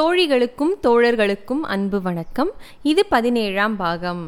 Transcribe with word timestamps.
தோழிகளுக்கும் 0.00 0.72
தோழர்களுக்கும் 0.82 1.60
அன்பு 1.60 2.02
வணக்கம். 2.02 2.50
இது 2.82 3.06
பதினேழாம் 3.06 3.76
பாகம். 3.76 4.22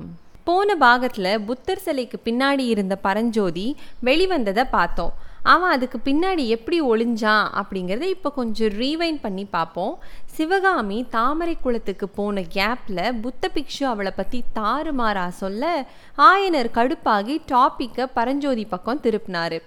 போன 0.44 0.76
பாகத்தில் 0.76 1.40
புத்தர் 1.40 1.78
சிலைக்கு 1.78 2.18
பின்னாடி 2.24 2.64
இருந்த 2.66 2.96
பரஞ்சோதி 2.96 3.76
வெளிவந்ததை 4.04 4.64
பார்த்தோம். 4.70 5.12
அவன் 5.42 5.70
அதுக்கு 5.70 5.98
பின்னாடி 6.04 6.46
எப்படி 6.46 6.78
ஒளிஞ்சான் 6.82 7.46
அப்படிங்கிறத 7.60 8.02
இப்போ 8.02 8.32
கொஞ்சம் 8.32 8.68
ரீவைன் 8.68 9.18
பண்ணி 9.22 9.44
பார்ப்போம். 9.44 9.98
சிவகாமி 10.24 11.06
தாமரை 11.10 11.56
குளத்துக்கு 11.62 12.08
போன 12.08 12.44
கேப்பில் 12.54 13.20
புத்த 13.20 13.50
பிக்ஷு 13.54 13.84
அவளை 13.84 14.12
பற்றி 14.16 14.42
தாறுமாறா 14.54 15.28
சொல்ல 15.28 15.86
ஆயனர் 16.18 16.70
கடுப்பாகி 16.78 17.36
டாப்பிக்கை 17.52 18.06
பரஞ்சோதி 18.14 18.64
பக்கம் 18.64 19.00
திருப்பினார். 19.00 19.58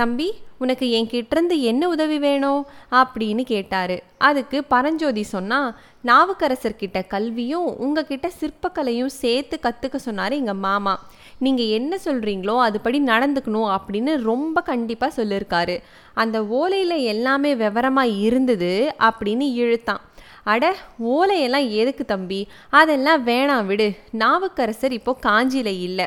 தம்பி 0.00 0.26
உனக்கு 0.62 0.86
என்கிட்டருந்து 0.98 1.56
என்ன 1.70 1.88
உதவி 1.88 2.18
வேணும்? 2.18 2.62
அப்படின்னு 2.92 3.42
கேட்டாரு. 3.42 3.96
அதுக்கு 4.18 4.58
பரஞ்சோதி 4.64 5.22
சொன்னா 5.34 5.60
நாவுக்கரசர்கிட்ட 6.04 6.98
கல்வியும் 7.06 7.68
உங்ககிட்ட 7.78 8.26
சிற்பக்கலையும் 8.40 9.12
சேர்த்து 9.22 9.56
கற்றுக்க 9.62 9.96
சொன்னார் 9.96 10.32
எங்கள் 10.32 10.62
மாமா. 10.66 10.94
நீங்கள் 11.38 11.72
என்ன 11.78 11.98
சொல்கிறீங்களோ 12.04 12.56
அதுபடி 12.66 12.98
நடந்துக்கணும் 13.12 13.70
அப்படின்னு 13.76 14.12
ரொம்ப 14.22 14.60
கண்டிப்பாக 14.70 15.16
சொல்லியிருக்காரு 15.18 15.76
அந்த 16.14 16.38
ஓலையில் 16.60 17.04
எல்லாமே 17.14 17.54
விவரமாக 17.54 18.16
இருந்தது 18.26 18.72
அப்படின்னு 19.08 19.46
இழுத்தான். 19.62 20.04
அட 20.44 20.66
ஓலையெல்லாம் 21.04 21.66
எதுக்கு 21.80 22.04
தம்பி? 22.04 22.38
அதெல்லாம் 22.70 23.26
வேணாம் 23.26 23.66
விடு. 23.70 23.88
நாவுக்கரசர் 24.18 24.94
இப்போ 24.98 25.12
காஞ்சியில் 25.26 25.72
இல்லை. 25.80 26.06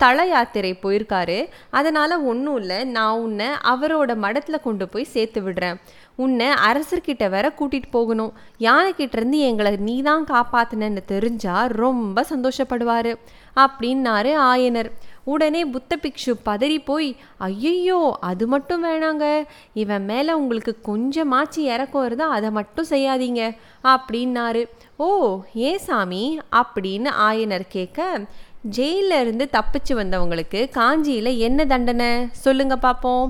ஸ்தல 0.00 0.24
யாத்திரை 0.24 0.78
போயிருக்காரு. 0.82 1.48
அதனால் 1.70 2.22
ஒன்றும் 2.24 2.56
இல்லை. 2.56 2.84
நான் 2.84 3.18
உன்னை 3.18 3.46
அவரோட 3.46 4.16
மடத்தில் 4.16 4.60
கொண்டு 4.60 4.88
போய் 4.88 5.04
சேர்த்து 5.04 5.40
விடுறேன். 5.40 5.80
உன்னை 6.14 6.46
அரசர்கிட்ட 6.46 7.30
வேற 7.30 7.52
கூட்டிகிட்டு 7.58 7.90
போகணும். 7.90 8.32
யானைக்கிட்டேருந்து 8.60 9.40
எங்களை 9.48 9.76
நீ 9.76 10.02
தான் 10.02 10.24
காப்பாத்தினன்னு 10.24 11.04
தெரிஞ்சா 11.06 11.66
ரொம்ப 11.66 12.24
சந்தோஷப்படுவார். 12.30 13.14
அப்படின்னாரு 13.56 14.32
ஆயனர். 14.52 14.90
உடனே 15.24 15.64
புத்த 15.64 15.98
பிக்ஷு 16.02 16.34
பதறி 16.46 16.78
போய் 16.84 17.16
ஐயையோ 17.38 18.16
அது 18.20 18.46
மட்டும் 18.46 18.84
வேணாங்க. 18.84 19.44
இவன் 19.74 20.04
மேலே 20.04 20.32
உங்களுக்கு 20.32 20.78
கொஞ்சமாச்சு 20.88 21.64
இறக்கம் 21.72 22.04
வருதா 22.04 22.28
அதை 22.38 22.50
மட்டும் 22.50 22.90
செய்யாதீங்க. 22.90 23.56
அப்படின்னாரு. 23.84 24.64
ஓ 24.96 25.40
ஏ 25.56 25.76
சாமி? 25.76 26.40
அப்படின்னு 26.52 27.08
ஆயனர் 27.28 27.66
கேட்க 27.68 28.20
ஜெயிலில் 28.64 29.20
இருந்து 29.20 29.44
தப்பிச்சு 29.54 29.92
வந்தவங்களுக்கு 29.98 30.60
காஞ்சியில் 30.70 31.30
என்ன 31.46 31.64
தண்டனை? 31.64 32.08
சொல்லுங்க 32.42 32.76
பார்ப்போம் 32.76 33.24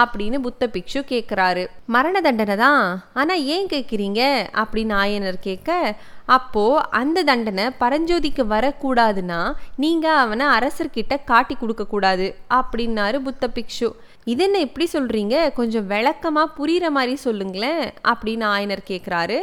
அப்படின்னு 0.00 0.38
புத்த 0.44 0.66
பிக்ஷு 0.74 1.00
கேட்குறாரு 1.08 1.62
மரண 1.94 2.20
தண்டனை 2.20 2.56
தான். 2.56 2.84
ஆனால் 3.20 3.42
ஏன் 3.54 3.66
கேட்குறீங்க 3.72 4.20
அப்படின்னு 4.62 4.94
ஆயனர் 5.02 5.40
கேட்க 5.48 5.96
அப்போ 6.36 6.64
அந்த 7.00 7.18
தண்டனை 7.22 7.66
பரஞ்சோதிக்கு 7.82 8.44
வரக்கூடாதுன்னா 8.54 9.40
நீங்கள் 9.84 10.20
அவனை 10.22 10.46
அரசர்கிட்ட 10.56 11.16
காட்டி 11.24 11.54
கொடுக்கக்கூடாது 11.54 12.26
அப்படின்னாரு 12.60 13.18
புத்த 13.28 13.50
பிக்ஷு. 13.58 13.90
இது 14.32 14.44
என்ன 14.48 14.58
இப்படி 14.68 14.88
சொல்கிறீங்க 14.96 15.52
கொஞ்சம் 15.60 15.86
விளக்கமாக 15.92 16.54
புரிகிற 16.58 16.86
மாதிரி 16.90 17.16
சொல்லுங்களேன் 17.26 17.84
அப்படின்னு 18.12 18.46
ஆயனர் 18.54 18.88
கேட்குறாரு 18.92 19.40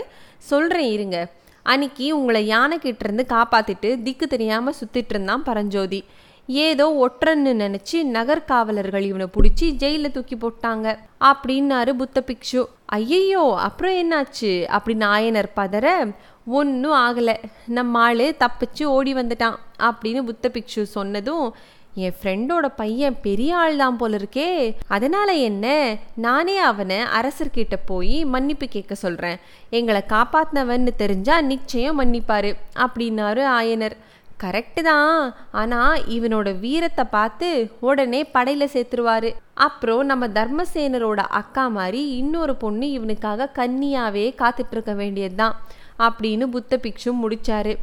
சொல்கிறேன் 0.52 0.92
இருங்க. 0.96 1.18
அன்னைக்கு 1.64 2.20
உங்களை 2.20 2.50
யானைக்கிட்ட 2.50 3.04
இருந்து 3.04 3.26
காப்பாத்திட்டு 3.30 4.04
திக்கு 4.04 4.28
தெரியாம 4.28 4.72
சுத்திட்டு 4.72 5.10
இருந்தான் 5.10 5.44
பரஞ்சோதி. 5.44 6.04
ஏதோ 6.48 7.10
ஒற்றன்னு 7.10 7.76
நினைச்சு 7.80 8.04
நகர்காவலர்கள் 8.14 9.02
இவனை 9.02 9.28
பிடிச்சி 9.34 9.70
ஜெயிலில் 9.70 10.12
தூக்கி 10.12 10.36
போட்டாங்க. 10.36 10.98
அப்படின்னாரு 11.22 11.94
புத்த 11.94 12.24
பிக்ஷு. 12.26 12.66
ஐயையோ 12.86 13.56
அப்புறம் 13.58 13.94
என்னாச்சு? 13.94 14.68
அப்படின்னு 14.70 15.08
ஆயனர் 15.16 15.46
பதற 15.56 16.14
ஒன்றும் 16.46 16.94
ஆகலை. 16.94 17.38
நம்ம 17.68 18.00
ஆள் 18.00 18.18
தப்பிச்சு 18.18 18.84
ஓடி 18.84 19.14
வந்துட்டான். 19.14 19.56
அப்படின்னு 19.80 20.22
புத்த 20.22 20.52
பிக்ஷு 20.54 20.84
சொன்னதும் 20.84 21.56
என் 21.96 22.16
ஃப்ரெண்டோட 22.24 22.66
பையன் 22.76 23.18
பெரிய 23.22 23.56
ஆள் 23.56 23.76
தான் 23.76 23.98
போல 23.98 24.18
இருக்கே. 24.18 24.76
அதனால 24.88 25.32
என்ன? 25.32 25.98
நானே 26.16 26.58
அவனை 26.58 26.98
அரசர்கிட்ட 26.98 27.74
போய் 27.86 28.26
மன்னிப்பு 28.26 28.68
கேட்க 28.68 28.96
சொல்கிறேன் 28.96 29.38
எங்களை 29.70 30.04
காப்பாத்தினவன்னு 30.08 30.90
தெரிஞ்சா 30.98 31.42
நிச்சயம் 31.42 32.00
மன்னிப்பாரு 32.00 32.56
அப்படின்னாரு 32.76 33.44
ஆயனர். 33.60 33.92
கரெக்டு 34.44 34.82
தான். 34.82 35.36
ஆனால் 35.52 36.04
இவனோட 36.04 36.60
வீரத்தை 36.60 37.06
பார்த்து 37.06 37.72
உடனே 37.80 38.24
படையில் 38.24 38.70
சேர்த்துருவாரு. 38.74 39.36
அப்புறம் 39.54 40.06
நம்ம 40.06 40.28
தர்மசேனரோட 40.28 41.16
அக்கா 41.16 41.68
மாதிரி 41.68 42.16
இன்னொரு 42.16 42.56
பொண்ணு 42.56 42.92
இவனுக்காக 42.92 43.50
கன்னியாவே 43.56 44.26
காத்துட்ருக்க 44.36 44.96
வேண்டியது 44.96 45.02
வேண்டியதுதான் 45.04 45.56
அப்படின்னு 46.00 46.44
புத்த 46.44 46.80
பிக்ஷு 46.82 47.12
முடிச்சாரு. 47.22 47.76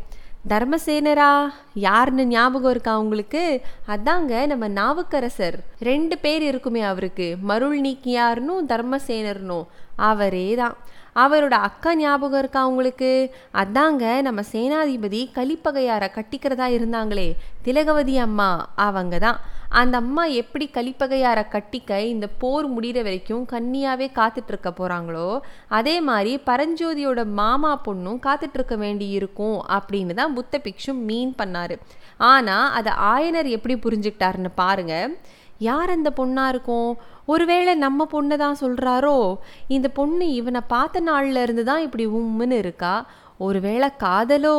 தர்மசேனரா? 0.48 1.52
யாருன்னு 1.74 2.26
ஞாபகம் 2.26 2.70
இருக்கா 2.70 2.98
உங்களுக்கு? 2.98 3.60
அதாங்க 3.88 4.46
நம்ம 4.46 4.68
நாவுக்கரசர். 4.68 5.58
ரெண்டு 5.78 6.18
பேர் 6.18 6.42
இருக்குமே 6.42 6.82
அவருக்கு. 6.82 7.36
மருள் 7.42 7.80
நீக்கியார்னும் 7.80 8.62
தர்மசேனர்னும். 8.68 9.66
அவரே 9.96 10.54
தான் 10.54 10.76
அவரோட 11.16 11.48
அக்கா 11.48 11.94
ஞாபகம் 11.94 12.38
இருக்கா 12.38 12.68
உங்களுக்கு? 12.68 13.34
அதாங்க 13.54 14.22
நம்ம 14.22 14.40
சேனாதிபதி 14.52 15.30
கலிப்பகையாரை 15.34 16.08
கட்டிக்கிறதா 16.10 16.66
இருந்தாங்களே. 16.78 17.32
திலகவதி 17.62 18.18
அம்மா 18.18 18.68
அவங்க 18.74 19.18
தான் 19.18 19.40
அந்த 19.78 19.96
அம்மா 20.02 20.22
எப்படி 20.40 20.66
கலிப்பகையாரை 20.74 21.44
கட்டிக்க 21.52 21.98
இந்த 22.12 22.26
போர் 22.42 22.66
முடிகிற 22.74 23.02
வரைக்கும் 23.06 23.44
கன்னியாவே 23.52 24.08
காத்துட்ருக்க 24.18 24.70
போகிறாங்களோ 24.78 25.28
அதே 25.78 25.96
மாதிரி 26.08 26.32
பரஞ்சோதியோட 26.48 27.24
மாமா 27.40 27.72
பொண்ணும் 27.86 28.18
காத்துட்ருக்க 28.26 28.76
வேண்டி 28.84 29.08
இருக்கும் 29.18 29.58
அப்படின்னு 29.76 30.14
தான் 30.14 30.34
புத்த 30.38 30.60
பிக்ஷு 30.64 30.94
மீன் 31.10 31.34
பண்ணாரு. 31.42 31.76
ஆனால் 32.30 32.70
அதை 32.78 32.92
ஆயனர் 33.12 33.48
எப்படி 33.56 33.76
புரிஞ்சுக்கிட்டாருன்னு 33.84 34.52
பாருங்க. 34.54 34.94
யார் 35.68 35.90
அந்த 35.90 36.10
பொண்ணாக 36.16 36.52
இருக்கும்? 36.52 36.90
ஒருவேளை 37.32 37.72
நம்ம 37.74 38.06
பொண்ணை 38.12 38.36
தான் 38.36 38.60
சொல்கிறாரோ 38.60 39.16
இந்த 39.68 39.88
பொண்ணு 39.88 40.26
இவனை 40.40 40.60
பார்த்த 40.74 41.00
நாள்லேருந்து 41.00 41.62
தான் 41.62 41.84
இப்படி 41.86 42.06
உம்முன்னு 42.06 42.58
இருக்கா? 42.64 42.94
ஒருவேளை 43.46 43.88
காதலோ 44.04 44.56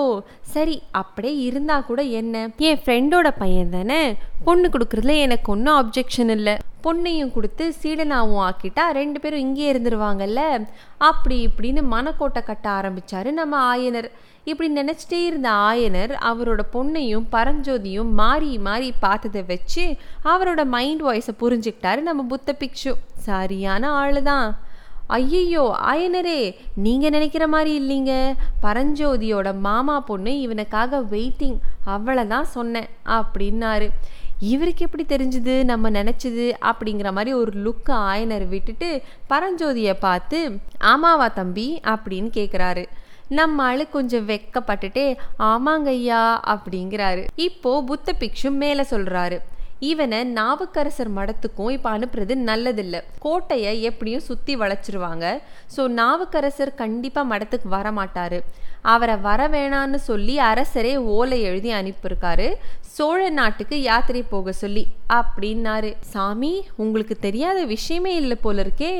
சரி 0.53 0.75
அப்படியே 1.01 1.35
இருந்தால் 1.47 1.87
கூட 1.89 2.01
என்ன? 2.19 2.35
என் 2.69 2.81
ஃப்ரெண்டோட 2.83 3.29
பையன் 3.41 3.73
தானே? 3.75 4.01
பொண்ணு 4.47 4.67
கொடுக்குறதுல 4.73 5.15
எனக்கு 5.25 5.51
ஒன்றும் 5.53 5.79
அப்ஜெக்ஷன் 5.81 6.31
இல்லை. 6.37 6.55
பொண்ணையும் 6.85 7.33
கொடுத்து 7.33 7.65
சீடனாவும் 7.81 8.41
ஆக்கிட்டா 8.47 8.83
ரெண்டு 8.99 9.19
பேரும் 9.23 9.43
இங்கே 9.45 9.65
இருந்துருவாங்கல்ல? 9.73 10.41
அப்படி 11.09 11.37
இப்படின்னு 11.47 11.81
மனக்கோட்டை 11.93 12.43
கட்ட 12.43 12.67
ஆரம்பிச்சாரு 12.77 13.31
நம்ம 13.39 13.59
ஆயனர். 13.71 14.09
இப்படி 14.51 14.69
நினச்சிட்டே 14.79 15.19
இருந்த 15.25 15.49
ஆயனர் 15.69 16.13
அவரோட 16.29 16.61
பொண்ணையும் 16.75 17.27
பரஞ்சோதியும் 17.35 18.11
மாறி 18.21 18.51
மாறி 18.67 18.89
பார்த்ததை 19.05 19.43
வச்சு 19.51 19.85
அவரோட 20.33 20.61
மைண்ட் 20.75 21.03
வாய்ஸை 21.03 21.35
புரிஞ்சுக்கிட்டாரு 21.43 22.01
நம்ம 22.09 22.23
புத்த 22.33 22.55
பிக்ஷு. 22.63 22.93
சரியான 23.29 23.91
ஆளு 24.01 24.23
தான் 24.31 24.47
ஐயையோ 25.17 25.63
ஆயனரே 25.91 26.39
நீங்கள் 26.85 27.13
நினைக்கிற 27.15 27.45
மாதிரி 27.53 27.71
இல்லைங்க. 27.81 28.13
பரஞ்சோதியோட 28.65 29.49
மாமா 29.67 29.95
பொண்ணு 30.09 30.33
இவனுக்காக 30.41 31.01
வெயிட்டிங் 31.13 31.57
அவ்வளோதான் 31.85 32.47
சொன்னேன் 32.55 32.89
அப்படின்னாரு. 33.17 33.89
இவருக்கு 34.53 34.85
எப்படி 34.85 35.03
தெரிஞ்சுது 35.09 35.55
நம்ம 35.63 35.89
நினச்சது 35.89 36.45
அப்படிங்கிற 36.69 37.09
மாதிரி 37.11 37.33
ஒரு 37.41 37.51
லுக்கு 37.65 37.93
ஆயனர் 38.11 38.45
விட்டுட்டு 38.47 38.89
பரஞ்சோதியை 39.29 39.95
பார்த்து 39.99 40.39
ஆமாவா 40.93 41.27
தம்பி 41.33 41.67
அப்படின்னு 41.93 42.31
கேட்குறாரு 42.39 42.85
நம்ம 43.39 43.63
ஆளு 43.63 43.83
கொஞ்சம் 43.89 44.25
வெக்கப்பட்டுட்டே 44.27 45.05
ஆமாங்கய்யா 45.51 46.23
அப்படிங்கிறாரு. 46.53 47.21
இப்போ 47.47 47.71
புத்த 47.81 48.15
பிக்ஷு 48.19 48.49
மேலே 48.63 48.83
சொல்கிறாரு 48.89 49.37
இவனை 49.89 50.19
நாவுக்கரசர் 50.39 51.11
மடத்துக்கும் 51.17 51.71
இப்போ 51.75 51.89
அனுப்புறது 51.97 52.33
நல்லதில்லை. 52.49 52.99
கோட்டையை 53.25 53.71
எப்படியும் 53.89 54.27
சுற்றி 54.27 54.53
வளைச்சிருவாங்க. 54.61 55.25
ஸோ 55.75 55.83
நாவுக்கரசர் 55.99 56.71
கண்டிப்பாக 56.81 57.29
மடத்துக்கு 57.31 57.69
வரமாட்டார். 57.77 58.37
அவரை 58.93 59.15
வர 59.25 59.41
வேணான்னு 59.55 59.99
சொல்லி 60.09 60.35
அரசரே 60.49 60.93
ஓலை 61.15 61.39
எழுதி 61.49 61.71
அனுப்பியிருக்காரு. 61.79 62.47
சோழ 62.95 63.19
நாட்டுக்கு 63.39 63.77
யாத்திரை 63.81 64.23
போக 64.33 64.53
சொல்லி 64.61 64.83
அப்படின்னாரு. 65.19 65.91
சாமி 66.13 66.53
உங்களுக்கு 66.83 67.17
தெரியாத 67.27 67.59
விஷயமே 67.75 68.13
இல்லை 68.21 68.37
போல 68.45 68.65
இருக்கே. 68.65 68.93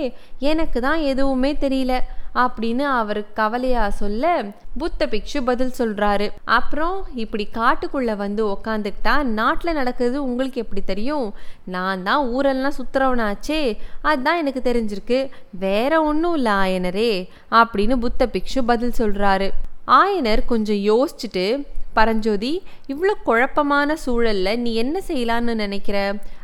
எனக்கு 0.52 0.82
தான் 0.88 1.02
எதுவுமே 1.14 1.54
தெரியல. 1.66 1.96
அப்படின்னு 2.36 2.80
அவர் 2.80 3.34
கவலையா 3.34 3.90
சொல்ல 3.90 4.44
புத்த 4.78 5.06
பிக்ஷு 5.06 5.42
பதில் 5.46 5.74
சொல்றாரு. 5.78 6.32
அப்புறம் 6.44 7.08
இப்படி 7.16 7.48
காட்டுக்குள்ள 7.54 8.16
வந்து 8.16 8.46
உக்காந்துக்கிட்டா 8.48 9.24
நாட்டில் 9.24 9.74
நடக்கிறது 9.74 10.24
உங்களுக்கு 10.24 10.62
எப்படி 10.62 10.82
தெரியும்? 10.82 11.34
நான் 11.64 12.04
தான் 12.04 12.28
ஊரெல்லாம் 12.28 12.74
சுத்துறவனாச்சே 12.74 13.78
அதுதான் 14.02 14.38
எனக்கு 14.38 14.62
தெரிஞ்சிருக்கு. 14.64 15.30
வேற 15.50 16.04
ஒன்றும் 16.04 16.34
இல்லை 16.34 16.52
ஆயனரே 16.52 17.28
அப்படின்னு 17.52 17.96
புத்த 17.96 18.30
பிக்ஷு 18.32 18.62
பதில் 18.66 18.94
சொல்றாரு. 18.98 19.50
ஆயனர் 19.88 20.46
கொஞ்சம் 20.46 20.76
யோசிச்சுட்டு 20.76 21.66
பரஞ்சோதி 21.94 22.64
இவ்வளோ 22.88 23.14
குழப்பமான 23.24 23.98
சூழல்ல 24.06 24.58
நீ 24.58 24.74
என்ன 24.76 25.02
செய்யலான்னு 25.08 25.54
நினைக்கிற? 25.54 25.98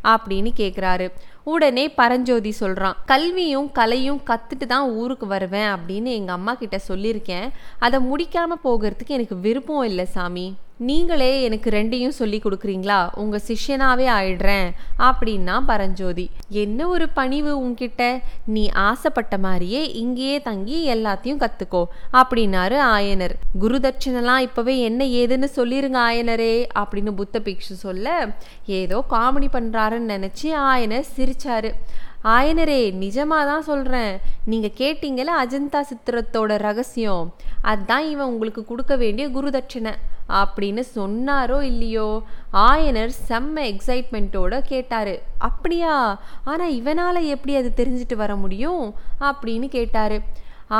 அப்படின்னு 0.03 0.51
கேட்குறாரு 0.57 1.07
உடனே 1.43 1.89
பரஞ்சோதி 1.89 2.51
சொல்கிறான் 2.51 2.97
கல்வியும் 3.05 3.71
கலையும் 3.71 4.21
கற்றுட்டு 4.27 4.65
தான் 4.67 4.89
ஊருக்கு 4.89 5.27
வருவேன் 5.27 5.67
அப்படின்னு 5.67 6.09
எங்கள் 6.19 6.35
அம்மா 6.35 6.53
கிட்ட 6.53 6.79
சொல்லியிருக்கேன். 6.87 7.49
அதை 7.79 7.99
முடிக்காமல் 7.99 8.63
போகிறதுக்கு 8.63 9.07
எனக்கு 9.07 9.39
விருப்பம் 9.39 9.83
இல்லை 9.83 10.05
சாமி. 10.05 10.47
நீங்களே 10.79 11.43
எனக்கு 11.43 11.69
ரெண்டையும் 11.69 12.17
சொல்லி 12.19 12.41
கொடுக்குறீங்களா? 12.43 13.09
உங்கள் 13.13 13.41
சிஷ்யனாவே 13.47 14.05
ஆயிடுறேன் 14.17 14.69
அப்படின்னா 14.99 15.63
பரஞ்சோதி. 15.65 16.29
என்ன 16.49 16.87
ஒரு 16.87 17.09
பணிவு 17.09 17.67
உன்கிட்ட? 17.67 18.21
நீ 18.45 18.69
ஆசைப்பட்ட 18.69 19.37
மாதிரியே 19.37 19.91
இங்கேயே 19.91 20.41
தங்கி 20.41 20.93
எல்லாத்தையும் 20.93 21.43
கற்றுக்கோ 21.43 21.85
அப்படின்னாரு 22.13 22.77
ஆயனர். 22.97 23.31
குருதட்சணெல்லாம் 23.61 24.47
இப்போவே 24.47 24.77
என்ன 24.77 25.05
ஏதுன்னு 25.05 25.47
சொல்லிருங்க 25.55 25.99
ஆயனரே 26.09 26.67
அப்படின்னு 26.79 27.11
புத்த 27.11 27.39
பிக்ஷு 27.39 27.77
சொல்ல 27.85 28.35
ஏதோ 28.65 29.03
காமெடி 29.09 29.47
பண்ணுறாருன்னு 29.51 30.13
நினச்சி 30.15 30.43
ஆயனர் 30.43 31.03
சிரிச்சாரு. 31.15 31.71
ஆயனரே 32.33 32.79
நிஜமாக 33.01 33.47
தான் 33.49 33.65
சொல்கிறேன் 33.67 34.13
நீங்கள் 34.51 34.75
கேட்டீங்கள 34.79 35.29
அஜந்தா 35.41 35.81
சித்திரத்தோட 35.89 36.51
ரகசியம்? 36.67 37.25
அதுதான் 37.71 38.05
இவன் 38.13 38.31
உங்களுக்கு 38.31 38.61
கொடுக்க 38.65 38.93
வேண்டிய 39.03 39.25
குருதட்சணை. 39.35 39.93
அப்படின்னு 40.39 40.83
சொன்னாரோ 40.95 41.57
இல்லையோ? 41.71 42.07
ஆயனர் 42.69 43.13
செம்ம 43.29 43.55
எக்ஸைட்மெண்ட்டோட 43.71 44.59
கேட்டார். 44.71 45.13
அப்படியா? 45.49 45.95
ஆனால் 46.51 46.75
இவனால் 46.79 47.29
எப்படி 47.35 47.55
அது 47.61 47.71
தெரிஞ்சுட்டு 47.79 48.17
வர 48.23 48.35
முடியும்? 48.43 48.83
அப்படின்னு 49.29 49.69
கேட்டாரு. 49.77 50.19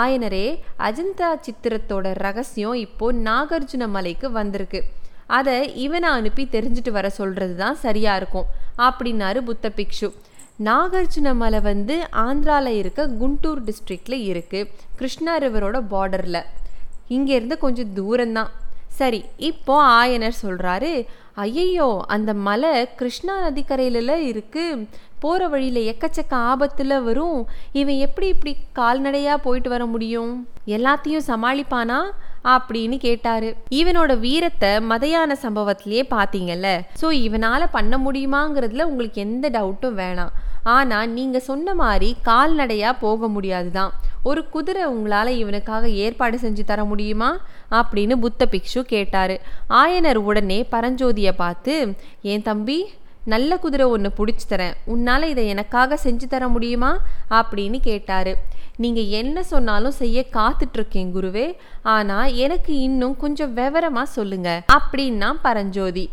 ஆயனரே 0.02 0.48
அஜந்தா 0.88 1.30
சித்திரத்தோட 1.46 2.08
ரகசியம் 2.26 2.78
இப்போது 2.86 3.20
நாகார்ஜுன 3.30 3.88
மலைக்கு 3.98 4.30
வந்திருக்கு. 4.40 4.82
அதை 5.38 5.56
இவனை 5.86 6.10
அனுப்பி 6.18 6.44
தெரிஞ்சுட்டு 6.56 6.92
வர 6.98 7.08
சொல்கிறது 7.20 7.56
தான் 7.64 7.78
சரியாக 7.86 8.20
இருக்கும் 8.22 8.50
அப்படின்னாரு 8.88 9.40
புத்த 9.50 9.70
பிக்ஷு. 9.78 10.10
நாகார்ஜுன 10.66 11.34
மலை 11.40 11.60
வந்து 11.60 11.96
ஆந்திராவில் 12.12 12.78
இருக்க 12.80 13.02
குண்டூர் 13.20 13.60
டிஸ்ட்ரிக்டில் 13.66 14.24
இருக்குது 14.30 14.70
கிருஷ்ணா 15.00 15.34
ரிவரோட 15.44 15.78
பார்டரில் 15.92 16.48
இங்கேருந்து 17.16 17.58
கொஞ்சம் 17.64 17.92
தூரம்தான். 17.98 18.50
சரி 19.00 19.20
இப்போ 19.50 19.76
ஆயனர் 20.00 20.42
சொல்கிறாரு 20.44 20.92
ஐயையோ 21.36 21.90
அந்த 22.16 22.34
மலை 22.48 22.72
கிருஷ்ணா 23.00 23.36
நதிக்கரையில 23.44 24.16
இருக்குது 24.30 24.88
போகிற 25.20 25.48
வழியில் 25.48 25.94
எக்கச்சக்க 25.94 26.34
ஆபத்தில் 26.52 27.04
வரும். 27.08 27.40
இவன் 27.80 27.98
எப்படி 27.98 28.28
இப்படி 28.28 28.56
கால்நடையாக 28.80 29.44
போயிட்டு 29.46 29.70
வர 29.70 29.86
முடியும்? 29.86 30.48
எல்லாத்தையும் 30.78 31.28
சமாளிப்பானா? 31.32 32.00
அப்படின்னு 32.56 32.98
கேட்டாரு. 32.98 33.56
இவனோட 33.70 34.12
வீரத்தை 34.20 34.70
மதையான 34.92 35.32
சம்பவத்திலேயே 35.46 36.04
பார்த்தீங்கல்ல. 36.16 36.68
ஸோ 37.02 37.12
இவனால் 37.12 37.74
பண்ண 37.78 37.98
முடியுமாங்கிறதுல 37.98 38.90
உங்களுக்கு 38.92 39.22
எந்த 39.22 39.50
டவுட்டும் 39.50 39.98
வேணாம். 40.04 40.36
ஆனால் 40.76 41.10
நீங்கள் 41.10 41.48
சொன்ன 41.50 41.74
மாதிரி 41.84 42.10
கால்நடையாக 42.30 43.02
போக 43.06 43.28
முடியாது 43.28 43.72
தான் 43.72 43.94
ஒரு 44.30 44.42
குதிரை 44.54 44.84
உங்களால் 44.94 45.32
இவனுக்காக 45.42 45.90
ஏற்பாடு 46.06 46.38
செஞ்சு 46.38 46.64
தர 46.64 46.82
முடியுமா? 46.84 47.30
அப்படின்னு 47.80 48.16
புத்த 48.24 48.48
பிக்ஷு 48.52 48.82
கேட்டார். 48.94 49.36
ஆயனர் 49.82 50.20
உடனே 50.30 50.60
பரஞ்சோதியை 50.72 51.34
பார்த்து 51.44 51.74
என் 52.22 52.42
தம்பி 52.42 52.78
நல்ல 53.34 53.52
குதிரை 53.58 53.86
ஒன்று 53.94 54.10
பிடிச்சி 54.18 54.46
தரேன். 54.50 54.76
உன்னால் 54.86 55.32
இதை 55.32 55.44
எனக்காக 55.48 56.00
செஞ்சு 56.04 56.28
தர 56.28 56.44
முடியுமா? 56.48 56.92
அப்படின்னு 57.40 57.80
கேட்டார். 57.80 58.32
நீங்கள் 58.84 59.12
என்ன 59.22 59.44
சொன்னாலும் 59.44 59.98
செய்ய 60.02 60.26
காத்துட்ருக்கேன் 60.38 61.14
குருவே. 61.16 61.48
ஆனால் 61.96 62.34
எனக்கு 62.46 62.74
இன்னும் 62.80 63.18
கொஞ்சம் 63.18 63.54
விவரமாக 63.54 64.14
சொல்லுங்கள் 64.18 64.64
அப்படின்னா 64.78 65.32
பரஞ்சோதி. 65.48 66.06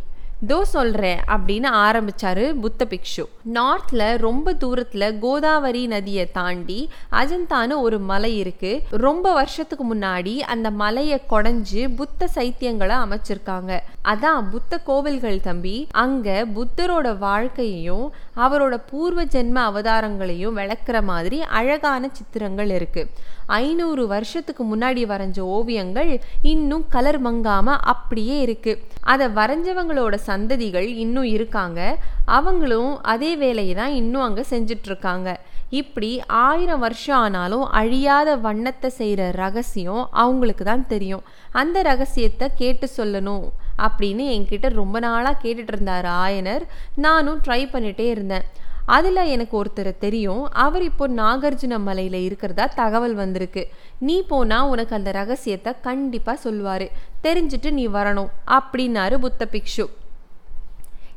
தோ 0.48 0.62
சொல்கிறேன் 0.62 1.20
அப்படின்னு 1.26 1.68
ஆரம்பிச்சாரு 1.84 2.60
புத்த 2.60 2.86
பிக்ஷு. 2.90 3.24
நார்த்ல 3.52 4.16
ரொம்ப 4.16 4.52
தூரத்தில் 4.52 5.18
கோதாவரி 5.18 5.86
நதியை 5.86 6.30
தாண்டி 6.30 6.90
அஜந்தான்னு 7.12 7.76
ஒரு 7.76 7.98
மலை 7.98 8.38
இருக்கு. 8.38 8.82
ரொம்ப 8.90 9.32
வருஷத்துக்கு 9.32 9.94
முன்னாடி 9.94 10.38
அந்த 10.40 10.70
மலையை 10.70 11.22
கொடைஞ்சு 11.30 11.94
புத்த 11.96 12.28
சைத்தியங்களை 12.34 12.96
அமைச்சிருக்காங்க. 13.04 13.78
அதான் 14.04 14.50
புத்த 14.50 14.78
கோவில்கள் 14.78 15.40
தம்பி 15.40 15.86
அங்க 15.90 16.46
புத்தரோட 16.54 17.18
வாழ்க்கையையும் 17.18 18.12
அவரோட 18.36 18.80
பூர்வ 18.90 19.24
ஜென்ம 19.24 19.58
அவதாரங்களையும் 19.70 20.56
விளக்குற 20.60 21.02
மாதிரி 21.02 21.42
அழகான 21.42 22.08
சித்திரங்கள் 22.12 22.70
இருக்கு. 22.70 23.08
ஐநூறு 23.46 24.06
வருஷத்துக்கு 24.06 24.76
முன்னாடி 24.76 25.02
வரைஞ்ச 25.12 25.40
ஓவியங்கள் 25.40 26.20
இன்னும் 26.42 26.84
கலர் 26.88 27.22
மங்காமல் 27.22 27.82
அப்படியே 27.82 28.40
இருக்கு. 28.40 28.80
அதை 29.00 29.26
வரைஞ்சவங்களோட 29.26 30.14
சந்ததிகள் 30.30 30.88
இன்னும் 31.04 31.28
இருக்காங்க. 31.36 31.80
அவங்களும் 32.38 32.92
அதே 33.14 33.32
வேலையை 33.42 33.74
தான் 33.80 33.96
இன்னும் 34.00 34.26
அங்கே 34.28 34.44
செஞ்சுட்டு 34.52 34.88
இருக்காங்க 34.90 35.30
இப்படி 35.80 36.08
ஆயிரம் 36.46 36.82
வருஷம் 36.84 37.20
ஆனாலும் 37.24 37.64
அழியாத 37.80 38.30
வண்ணத்தை 38.46 38.88
செய்கிற 38.98 39.22
ரகசியம் 39.42 40.02
அவங்களுக்கு 40.22 40.64
தான் 40.68 40.84
தெரியும். 40.92 41.24
அந்த 41.60 41.76
ரகசியத்தை 41.90 42.48
கேட்டு 42.60 42.86
சொல்லணும் 42.98 43.46
அப்படின்னு 43.86 44.24
என்கிட்ட 44.34 44.68
ரொம்ப 44.80 44.96
நாளாக 45.06 45.40
கேட்டுட்டு 45.44 45.72
இருந்தார் 45.74 46.08
ஆயனர். 46.24 46.66
நானும் 47.06 47.40
ட்ரை 47.46 47.62
பண்ணிட்டே 47.72 48.06
இருந்தேன். 48.14 48.46
அதில் 48.96 49.30
எனக்கு 49.34 49.54
ஒருத்தர் 49.60 49.90
தெரியும். 50.04 50.42
அவர் 50.64 50.84
இப்போ 50.88 51.04
நாகார்ஜுன 51.20 51.74
மலையில் 51.88 52.18
இருக்கிறதா 52.26 52.64
தகவல் 52.80 53.16
வந்திருக்கு. 53.22 53.62
நீ 54.06 54.16
போனால் 54.32 54.70
உனக்கு 54.72 54.94
அந்த 54.98 55.10
ரகசியத்தை 55.20 55.72
கண்டிப்பாக 55.88 56.42
சொல்லுவார் 56.46 56.86
தெரிஞ்சுட்டு 57.26 57.70
நீ 57.80 57.86
வரணும் 57.98 58.32
அப்படின்னாரு 58.58 59.18
புத்த 59.26 59.48
பிக்ஷு. 59.54 59.86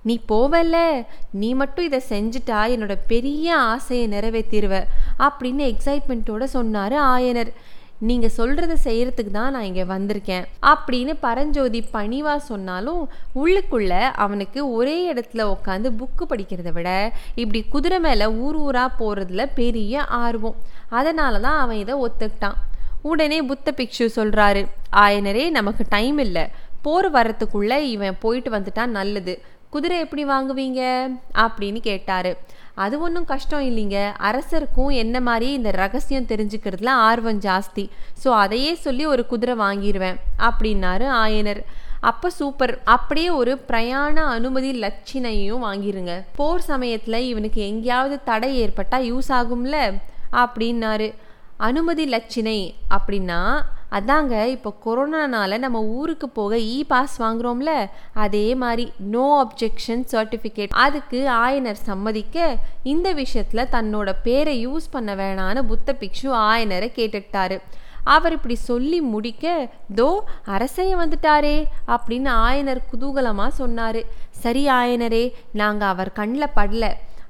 நீ 0.03 0.19
போவல்ல 0.27 1.05
நீ 1.31 1.53
மட்டும் 1.53 1.85
இதை 1.85 2.01
செஞ்சுட்டா 2.09 2.59
என்னோட 2.73 2.97
பெரிய 3.07 3.57
ஆசையை 3.57 4.07
நிறைவேற்றிடுவ 4.07 4.83
அப்படின்னு 5.19 5.65
எக்ஸைட்மெண்ட்டோட 5.73 6.43
சொன்னார் 6.43 6.93
ஆயனர். 6.93 7.51
நீங்கள் 7.99 8.33
சொல்கிறத 8.37 8.73
செய்கிறதுக்கு 8.83 9.31
தான் 9.31 9.51
நான் 9.51 9.63
இங்கே 9.63 9.83
வந்திருக்கேன் 9.83 10.43
அப்படின்னு 10.71 11.13
பரஞ்சோதி 11.19 11.81
பணிவாக 11.81 12.39
சொன்னாலும் 12.39 13.09
உள்ளுக்குள்ள 13.41 13.99
அவனுக்கு 13.99 14.71
ஒரே 14.71 15.13
இடத்துல 15.13 15.55
உட்காந்து 15.55 15.91
புக்கு 15.99 16.25
படிக்கிறத 16.29 16.71
விட 16.73 17.11
இப்படி 17.35 17.63
குதிரை 17.63 17.99
மேலே 17.99 18.25
ஊர் 18.25 18.55
ஊராக 18.55 18.97
போகிறதுல 18.99 19.45
பெரிய 19.53 20.03
ஆர்வம். 20.03 20.55
அதனால 20.89 21.39
தான் 21.39 21.59
அவன் 21.59 21.77
இதை 21.77 21.95
ஒத்துக்கிட்டான். 22.07 22.55
உடனே 23.01 23.41
புத்த 23.41 23.73
பிக்ஷு 23.77 24.07
சொல்கிறாரு 24.15 24.67
ஆயனரே 24.91 25.49
நமக்கு 25.49 25.85
டைம் 25.89 26.17
இல்லை. 26.17 26.47
போர் 26.81 27.11
வர்றதுக்குள்ளே 27.11 27.77
இவன் 27.77 28.17
போயிட்டு 28.19 28.51
வந்துட்டான் 28.51 28.97
நல்லது. 28.99 29.41
குதிரை 29.69 29.99
எப்படி 29.99 30.25
வாங்குவீங்க? 30.25 31.09
அப்படின்னு 31.33 31.79
கேட்டாரு. 31.79 32.37
அது 32.73 32.99
ஒன்றும் 32.99 33.25
கஷ்டம் 33.25 33.61
இல்லைங்க. 33.61 34.13
அரசருக்கும் 34.19 34.89
என்ன 34.89 35.21
மாதிரி 35.21 35.51
இந்த 35.51 35.71
ரகசியம் 35.71 36.25
தெரிஞ்சுக்கிறதுல 36.25 36.87
ஆர்வம் 36.87 37.39
ஜாஸ்தி. 37.39 37.89
ஸோ 38.23 38.27
அதையே 38.27 38.73
சொல்லி 38.73 39.05
ஒரு 39.05 39.25
குதிரை 39.25 39.55
வாங்கிடுவேன் 39.55 40.15
அப்படின்னாரு 40.39 41.05
ஆயனர். 41.23 41.61
அப்போ 41.99 42.29
சூப்பர். 42.29 42.81
அப்படியே 42.83 43.29
ஒரு 43.29 43.57
பிரயாண 43.57 44.25
அனுமதி 44.25 44.81
லட்சினையும் 44.81 45.63
வாங்கிருங்க. 45.63 46.23
போர் 46.35 46.61
சமயத்தில் 46.61 47.27
இவனுக்கு 47.27 47.67
எங்கேயாவது 47.67 48.23
தடை 48.23 48.57
ஏற்பட்டால் 48.57 49.13
யூஸ் 49.13 49.29
ஆகும்ல? 49.29 49.99
அப்படின்னாரு. 50.31 51.13
அனுமதி 51.57 52.09
லட்சினை 52.09 52.73
அப்படின்னா 52.89 53.65
அதாங்க 53.91 54.45
இப்போ 54.45 54.73
கொரோனானால 54.85 55.57
நம்ம 55.57 55.83
ஊருக்கு 55.83 56.29
போக 56.29 56.57
இ 56.57 56.83
பாஸ் 56.87 57.15
வாங்குறோம்ல 57.21 57.73
அதே 58.13 58.55
மாதிரி 58.55 58.91
நோ 58.97 59.27
அப்ஜெக்ஷன் 59.43 60.03
சர்டிஃபிகேட் 60.11 60.75
அதுக்கு 60.85 61.19
ஆயனர் 61.29 61.79
சம்மதிக்க 61.89 62.57
இந்த 62.83 63.13
விஷயத்தில் 63.13 63.71
தன்னோட 63.71 64.11
பேரை 64.23 64.67
யூஸ் 64.67 64.87
பண்ண 64.91 65.15
வேணான்னு 65.15 65.63
புத்த 65.63 65.95
பிக்ஷு 65.99 66.31
ஆயனரை 66.51 66.89
கேட்டுக்கிட்டாரு 66.95 67.59
அவர் 68.03 68.31
இப்படி 68.31 68.55
சொல்லி 68.55 69.01
முடிக்க 69.01 69.71
தோ 69.95 70.09
அரசைய 70.45 70.91
வந்துட்டாரே 70.99 71.57
அப்படின்னு 71.87 72.29
ஆயனர் 72.47 72.87
குதூகலமாக 72.91 73.47
சொன்னார். 73.47 74.01
சரி 74.31 74.69
ஆயனரே 74.69 75.33
நாங்கள் 75.53 75.87
அவர் 75.87 76.11
கண்ணில் 76.11 76.55
படல. 76.55 76.85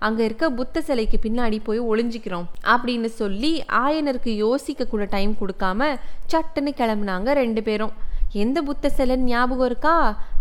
அங்கே 0.05 0.23
இருக்க 0.25 0.45
புத்த 0.59 0.81
சிலைக்கு 0.87 1.17
பின்னாடி 1.23 1.57
போய் 1.67 1.79
ஒளிஞ்சிக்கிறோம் 1.91 2.47
அப்படின்னு 2.73 3.09
சொல்லி 3.21 3.51
ஆயனருக்கு 3.83 4.33
யோசிக்க 4.45 4.91
கூட 4.93 5.05
டைம் 5.15 5.33
கொடுக்காம 5.41 5.89
சட்டுன்னு 6.33 6.73
கிளம்புனாங்க 6.81 7.31
ரெண்டு 7.43 7.63
பேரும். 7.69 7.95
எந்த 8.43 8.59
புத்த 8.67 8.91
சிலைன்னு 8.97 9.29
ஞாபகம் 9.33 9.65
இருக்கா? 9.65 9.95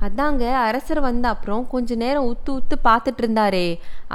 அதாங்க 0.06 0.44
அரசர் 0.68 1.00
வந்த 1.00 1.26
அப்புறம் 1.34 1.62
கொஞ்ச 1.75 1.94
நேரம் 2.02 2.26
உத்து 2.32 2.50
உத்து 2.58 2.76
பார்த்துட்டு 2.88 3.22
இருந்தாரே 3.25 3.66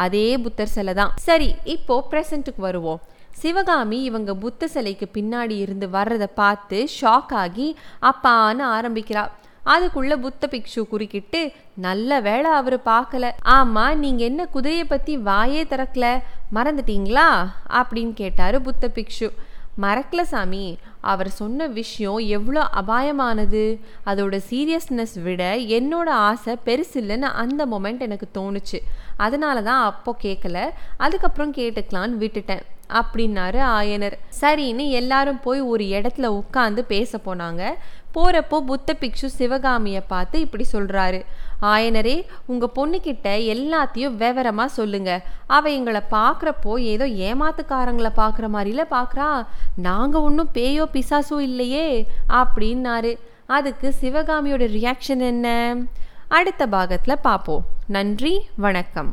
அதே 0.05 0.27
புத்தர் 0.45 0.73
சிலை 0.75 0.93
தான். 0.93 1.13
சரி 1.27 1.49
இப்போ 1.75 1.95
ப்ரெசண்ட்டுக்கு 2.11 2.61
வருவோம். 2.69 3.01
சிவகாமி 3.41 3.99
இவங்க 4.09 4.31
புத்த 4.35 4.67
சிலைக்கு 4.73 5.07
பின்னாடி 5.17 5.55
இருந்து 5.65 5.89
வர்றதை 5.89 6.27
பார்த்து 6.41 6.79
ஷாக் 6.97 7.33
ஆகி 7.43 7.67
அப்பான்னு 8.09 8.65
ஆரம்பிக்கிறா. 8.77 9.23
அதுக்குள்ள 9.65 10.15
புத்த 10.15 10.47
பிக்ஷு 10.51 10.87
குறுக்கிட்டு 10.87 11.51
நல்ல 11.73 12.19
வேளை 12.19 12.51
அவர் 12.51 12.77
பார்க்கல. 12.79 13.31
ஆமா 13.45 13.95
நீங்க 13.95 14.23
என்ன 14.23 14.45
குதிரையை 14.45 14.85
பத்தி 14.85 15.17
வாயே 15.17 15.63
திறக்கல? 15.63 16.21
மறந்துட்டீங்களா? 16.55 17.51
அப்படின்னு 17.69 18.13
கேட்டாரு 18.13 18.61
புத்த 18.61 18.91
பிக்ஷு. 18.95 19.31
மறக்கல 19.81 20.21
சாமி 20.21 20.77
அவர் 20.99 21.29
சொன்ன 21.29 21.67
விஷயம் 21.67 22.17
எவ்வளோ 22.17 22.69
அபாயமானது. 22.75 23.79
அதோட 24.05 24.39
சீரியஸ்னஸ் 24.49 25.21
விட 25.23 25.55
என்னோட 25.55 26.09
ஆசை 26.09 26.57
பெருசில்லைன்னு 26.65 27.21
அந்த 27.21 27.65
மொமெண்ட் 27.65 27.99
எனக்கு 27.99 28.27
தோணுச்சு. 28.33 28.79
அதனால 29.17 29.61
தான் 29.61 29.83
அப்போ 29.83 30.15
கேட்கல 30.21 30.69
அதுக்கப்புறம் 30.97 31.53
கேட்டுக்கலான்னு 31.53 32.17
விட்டுட்டேன். 32.19 32.61
அப்படின்னாரு 32.99 33.59
ஆயனர். 33.77 34.15
சரின்னு 34.41 34.85
எல்லாரும் 34.99 35.41
போய் 35.45 35.61
ஒரு 35.71 35.83
இடத்துல 35.95 36.29
உட்காந்து 36.39 36.81
பேச 36.93 37.19
போனாங்க. 37.25 37.63
போகிறப்போ 38.15 38.57
புத்த 38.69 38.95
பிக்ஷு 39.01 39.27
சிவகாமியை 39.37 40.01
பார்த்து 40.07 40.37
இப்படி 40.45 40.65
சொல்கிறாரு 40.73 41.19
ஆயனரே 41.71 42.15
உங்கள் 42.51 42.73
பொண்ணுக்கிட்ட 42.77 43.29
எல்லாத்தையும் 43.53 44.17
விவரமாக 44.23 44.75
சொல்லுங்க. 44.77 45.11
அவள் 45.57 45.75
எங்களை 45.77 46.01
பார்க்குறப்போ 46.11 46.73
ஏதோ 46.93 47.07
ஏமாத்துக்காரங்களை 47.29 48.11
பார்க்குற 48.21 48.47
மாதிரில 48.55 48.85
பார்க்குறா. 48.95 49.29
நாங்கள் 49.87 50.21
ஒன்றும் 50.21 50.53
பேயோ 50.53 50.85
பிசாசோ 50.95 51.39
இல்லையே 51.49 51.87
அப்படின்னாரு. 52.41 53.13
அதுக்கு 53.57 53.87
சிவகாமியோட 54.01 54.65
ரியாக்ஷன் 54.77 55.23
என்ன? 55.31 55.47
அடுத்த 56.27 56.67
பாகத்தில் 56.67 57.23
பார்ப்போம். 57.27 57.65
நன்றி 57.87 58.33
வணக்கம். 58.55 59.09